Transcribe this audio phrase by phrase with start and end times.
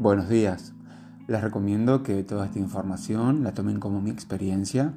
[0.00, 0.72] Buenos días.
[1.26, 4.94] Les recomiendo que toda esta información la tomen como mi experiencia.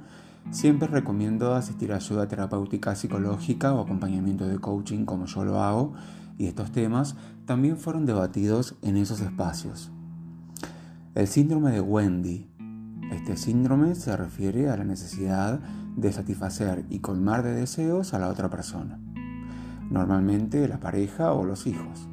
[0.50, 5.91] Siempre recomiendo asistir a ayuda terapéutica psicológica o acompañamiento de coaching como yo lo hago
[6.38, 9.91] y estos temas también fueron debatidos en esos espacios.
[11.16, 12.48] El síndrome de Wendy.
[13.12, 15.59] Este síndrome se refiere a la necesidad
[15.98, 19.02] de satisfacer y colmar de deseos a la otra persona,
[19.90, 22.08] normalmente la pareja o los hijos,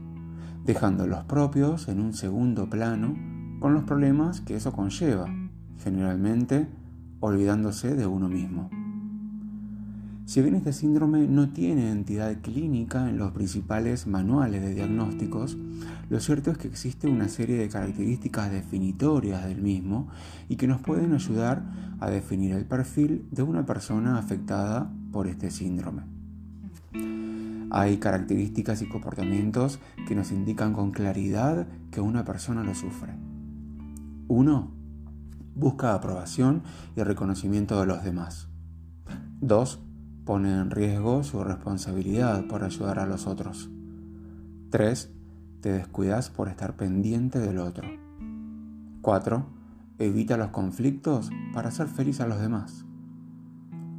[0.72, 3.16] dejando los propios en un segundo plano
[3.58, 5.26] con los problemas que eso conlleva,
[5.82, 6.68] generalmente
[7.18, 8.70] olvidándose de uno mismo.
[10.26, 15.58] Si bien este síndrome no tiene entidad clínica en los principales manuales de diagnósticos,
[16.08, 20.06] lo cierto es que existe una serie de características definitorias del mismo
[20.48, 21.64] y que nos pueden ayudar
[21.98, 26.19] a definir el perfil de una persona afectada por este síndrome.
[27.70, 33.14] Hay características y comportamientos que nos indican con claridad que una persona lo sufre.
[34.26, 34.72] Uno,
[35.54, 36.62] busca aprobación
[36.96, 38.48] y reconocimiento de los demás.
[39.40, 39.80] Dos,
[40.24, 43.70] pone en riesgo su responsabilidad por ayudar a los otros.
[44.70, 45.12] 3.
[45.60, 47.88] Te descuidas por estar pendiente del otro.
[49.02, 49.46] 4.
[49.98, 52.84] Evita los conflictos para hacer feliz a los demás.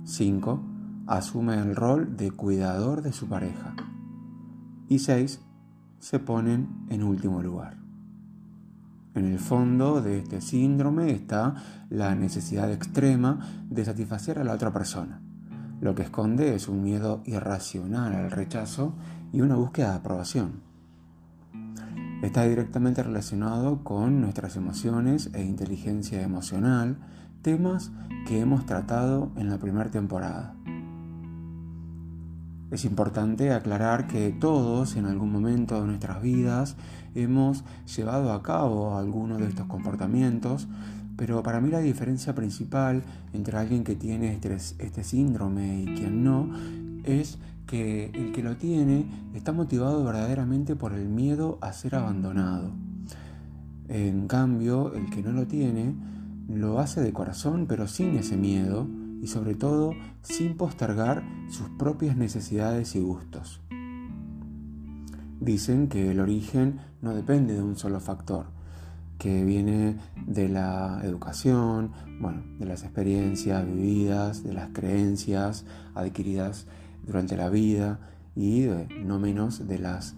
[0.05, 0.70] 5.
[1.11, 3.75] Asume el rol de cuidador de su pareja.
[4.87, 5.41] Y 6.
[5.99, 7.77] Se ponen en último lugar.
[9.13, 11.55] En el fondo de este síndrome está
[11.89, 13.39] la necesidad extrema
[13.69, 15.21] de satisfacer a la otra persona
[15.81, 18.93] lo que esconde es un miedo irracional al rechazo
[19.33, 20.61] y una búsqueda de aprobación.
[22.21, 26.99] Está directamente relacionado con nuestras emociones e inteligencia emocional,
[27.41, 27.91] temas
[28.27, 30.53] que hemos tratado en la primera temporada.
[32.71, 36.77] Es importante aclarar que todos en algún momento de nuestras vidas
[37.13, 37.65] hemos
[37.97, 40.69] llevado a cabo alguno de estos comportamientos,
[41.17, 43.03] pero para mí la diferencia principal
[43.33, 46.49] entre alguien que tiene este, este, síndrome y quien no
[47.03, 52.71] es que el que lo tiene está motivado verdaderamente por el miedo a ser abandonado.
[53.89, 55.93] En cambio, el que no lo tiene
[56.47, 58.87] lo hace de corazón pero sin ese miedo
[59.21, 59.93] y sobre todo
[60.23, 63.61] sin postergar sus propias necesidades y gustos.
[65.39, 68.47] Dicen que el origen no depende de un solo factor,
[69.17, 76.65] que viene de la educación, bueno, de las experiencias vividas, de las creencias adquiridas
[77.05, 77.99] durante la vida
[78.35, 78.67] y
[79.03, 80.15] no menos de las,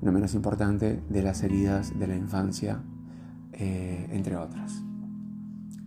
[0.00, 2.80] no menos importante, de las heridas de la infancia,
[3.52, 4.82] eh, entre otras.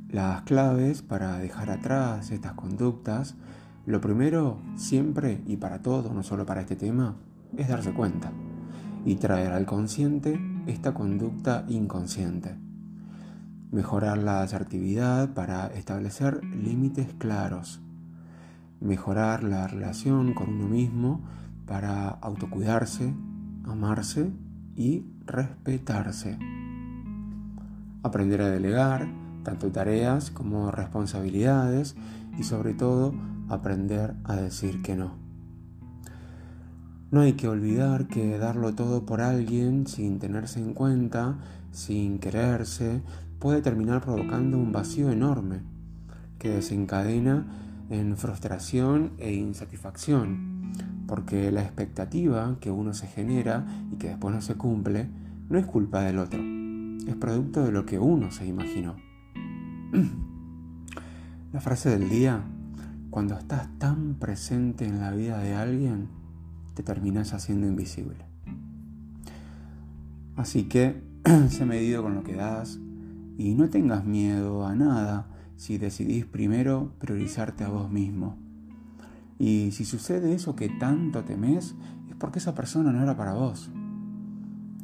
[0.10, 3.36] Las claves para dejar atrás estas conductas,
[3.86, 7.16] lo primero, siempre y para todo, no solo para este tema,
[7.58, 8.32] es darse cuenta
[9.04, 12.56] y traer al consciente esta conducta inconsciente.
[13.72, 17.82] Mejorar la asertividad para establecer límites claros.
[18.80, 21.22] Mejorar la relación con uno mismo
[21.66, 23.14] para autocuidarse,
[23.66, 24.32] amarse
[24.76, 26.38] y respetarse.
[28.04, 31.96] Aprender a delegar tanto tareas como responsabilidades
[32.38, 33.14] y sobre todo
[33.48, 35.14] aprender a decir que no.
[37.12, 41.38] No hay que olvidar que darlo todo por alguien sin tenerse en cuenta,
[41.72, 43.02] sin quererse,
[43.40, 45.62] puede terminar provocando un vacío enorme
[46.40, 47.46] que desencadena
[47.90, 50.74] en frustración e insatisfacción,
[51.08, 55.08] porque la expectativa que uno se genera y que después no se cumple
[55.48, 56.42] no es culpa del otro,
[57.08, 58.96] es producto de lo que uno se imaginó.
[61.54, 62.42] La frase del día,
[63.10, 66.08] cuando estás tan presente en la vida de alguien,
[66.74, 68.26] te terminas haciendo invisible.
[70.36, 71.02] Así que
[71.50, 72.80] sé medido con lo que das
[73.38, 78.38] y no tengas miedo a nada si decidís primero priorizarte a vos mismo.
[79.40, 81.76] Y si sucede eso que tanto temes,
[82.10, 83.70] es porque esa persona no era para vos.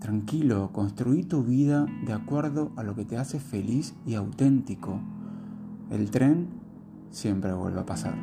[0.02, 5.00] Tranquilo, construí tu vida de acuerdo a lo que te hace feliz y auténtico.
[5.92, 6.48] El tren
[7.12, 8.16] siempre vuelve a pasar.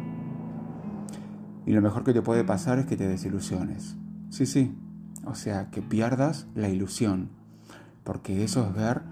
[1.67, 3.97] Y lo mejor que te puede pasar es que te desilusiones.
[4.29, 4.77] Sí, sí.
[5.25, 7.29] O sea, que pierdas la ilusión.
[8.03, 9.03] Porque eso es ver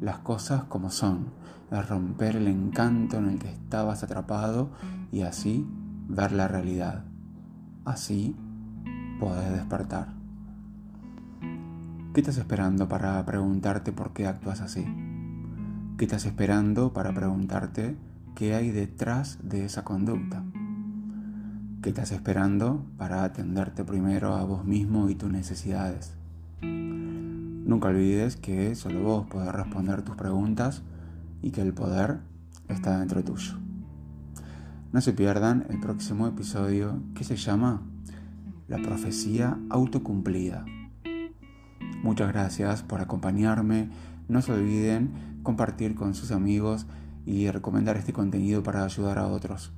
[0.00, 1.26] las cosas como son.
[1.70, 4.70] Es romper el encanto en el que estabas atrapado
[5.12, 5.66] y así
[6.08, 7.04] ver la realidad.
[7.84, 8.34] Así
[9.20, 10.23] podés despertar.
[12.14, 14.86] ¿Qué estás esperando para preguntarte por qué actúas así?
[15.98, 17.96] ¿Qué estás esperando para preguntarte
[18.36, 20.44] qué hay detrás de esa conducta?
[21.82, 26.14] ¿Qué estás esperando para atenderte primero a vos mismo y tus necesidades?
[26.62, 30.82] Nunca olvides que solo vos podés responder tus preguntas
[31.42, 32.20] y que el poder
[32.68, 33.54] está dentro tuyo.
[34.92, 37.82] No se pierdan el próximo episodio que se llama
[38.68, 40.64] La profecía autocumplida.
[42.04, 43.88] Muchas gracias por acompañarme.
[44.28, 46.84] No se olviden compartir con sus amigos
[47.24, 49.72] y recomendar este contenido para ayudar a otros.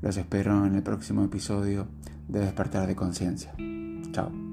[0.00, 1.88] Los espero en el próximo episodio
[2.28, 3.52] de Despertar de Conciencia.
[4.12, 4.45] Chao.